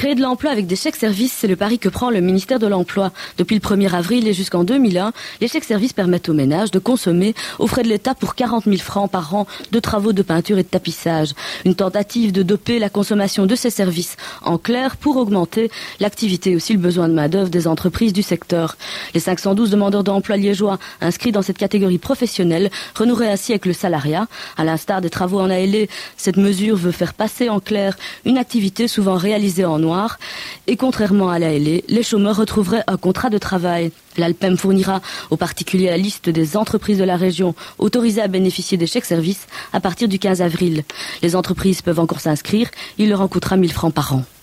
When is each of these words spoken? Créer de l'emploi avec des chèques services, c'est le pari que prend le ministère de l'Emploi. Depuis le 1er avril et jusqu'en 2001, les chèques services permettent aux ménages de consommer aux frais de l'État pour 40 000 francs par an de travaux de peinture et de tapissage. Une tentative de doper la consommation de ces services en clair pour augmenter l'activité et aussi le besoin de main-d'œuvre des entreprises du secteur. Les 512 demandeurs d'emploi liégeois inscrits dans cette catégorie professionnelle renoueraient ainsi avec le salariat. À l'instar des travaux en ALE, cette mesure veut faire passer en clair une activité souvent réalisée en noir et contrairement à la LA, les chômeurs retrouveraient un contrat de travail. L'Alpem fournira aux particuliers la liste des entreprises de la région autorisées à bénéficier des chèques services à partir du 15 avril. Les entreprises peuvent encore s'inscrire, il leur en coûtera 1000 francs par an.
Créer 0.00 0.14
de 0.14 0.22
l'emploi 0.22 0.50
avec 0.50 0.66
des 0.66 0.76
chèques 0.76 0.96
services, 0.96 1.34
c'est 1.36 1.46
le 1.46 1.56
pari 1.56 1.78
que 1.78 1.90
prend 1.90 2.08
le 2.08 2.22
ministère 2.22 2.58
de 2.58 2.66
l'Emploi. 2.66 3.12
Depuis 3.36 3.54
le 3.54 3.60
1er 3.60 3.94
avril 3.94 4.26
et 4.26 4.32
jusqu'en 4.32 4.64
2001, 4.64 5.12
les 5.42 5.46
chèques 5.46 5.64
services 5.64 5.92
permettent 5.92 6.30
aux 6.30 6.32
ménages 6.32 6.70
de 6.70 6.78
consommer 6.78 7.34
aux 7.58 7.66
frais 7.66 7.82
de 7.82 7.88
l'État 7.88 8.14
pour 8.14 8.34
40 8.34 8.64
000 8.64 8.78
francs 8.78 9.10
par 9.10 9.34
an 9.34 9.46
de 9.70 9.78
travaux 9.78 10.14
de 10.14 10.22
peinture 10.22 10.56
et 10.56 10.62
de 10.62 10.68
tapissage. 10.68 11.34
Une 11.66 11.74
tentative 11.74 12.32
de 12.32 12.42
doper 12.42 12.78
la 12.78 12.88
consommation 12.88 13.44
de 13.44 13.54
ces 13.54 13.68
services 13.68 14.16
en 14.40 14.56
clair 14.56 14.96
pour 14.96 15.18
augmenter 15.18 15.70
l'activité 15.98 16.52
et 16.52 16.56
aussi 16.56 16.72
le 16.72 16.78
besoin 16.78 17.06
de 17.10 17.12
main-d'œuvre 17.12 17.50
des 17.50 17.66
entreprises 17.66 18.14
du 18.14 18.22
secteur. 18.22 18.78
Les 19.12 19.20
512 19.20 19.68
demandeurs 19.68 20.02
d'emploi 20.02 20.38
liégeois 20.38 20.78
inscrits 21.02 21.30
dans 21.30 21.42
cette 21.42 21.58
catégorie 21.58 21.98
professionnelle 21.98 22.70
renoueraient 22.94 23.30
ainsi 23.30 23.52
avec 23.52 23.66
le 23.66 23.74
salariat. 23.74 24.28
À 24.56 24.64
l'instar 24.64 25.02
des 25.02 25.10
travaux 25.10 25.40
en 25.40 25.50
ALE, 25.50 25.88
cette 26.16 26.38
mesure 26.38 26.76
veut 26.76 26.90
faire 26.90 27.12
passer 27.12 27.50
en 27.50 27.60
clair 27.60 27.98
une 28.24 28.38
activité 28.38 28.88
souvent 28.88 29.16
réalisée 29.16 29.66
en 29.66 29.78
noir 29.78 29.89
et 30.66 30.76
contrairement 30.76 31.30
à 31.30 31.38
la 31.38 31.58
LA, 31.58 31.80
les 31.88 32.02
chômeurs 32.02 32.36
retrouveraient 32.36 32.84
un 32.86 32.96
contrat 32.96 33.30
de 33.30 33.38
travail. 33.38 33.90
L'Alpem 34.16 34.56
fournira 34.56 35.00
aux 35.30 35.36
particuliers 35.36 35.90
la 35.90 35.96
liste 35.96 36.28
des 36.28 36.56
entreprises 36.56 36.98
de 36.98 37.04
la 37.04 37.16
région 37.16 37.54
autorisées 37.78 38.22
à 38.22 38.28
bénéficier 38.28 38.76
des 38.78 38.86
chèques 38.86 39.04
services 39.04 39.46
à 39.72 39.80
partir 39.80 40.08
du 40.08 40.18
15 40.18 40.42
avril. 40.42 40.84
Les 41.22 41.36
entreprises 41.36 41.82
peuvent 41.82 42.00
encore 42.00 42.20
s'inscrire, 42.20 42.68
il 42.98 43.08
leur 43.08 43.20
en 43.20 43.28
coûtera 43.28 43.56
1000 43.56 43.72
francs 43.72 43.94
par 43.94 44.14
an. 44.14 44.24